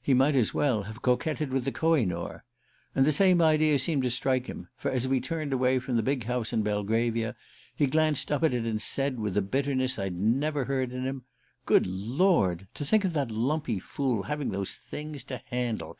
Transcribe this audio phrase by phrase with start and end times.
[0.00, 2.44] He might as well have coquetted with the Kohinoor.
[2.94, 6.04] And the same idea seemed to strike him; for as we turned away from the
[6.04, 7.34] big house in Belgravia
[7.74, 11.24] he glanced up at it and said, with a bitterness I'd never heard in him:
[11.66, 12.68] "Good Lord!
[12.74, 15.98] To think of that lumpy fool having those things to handle!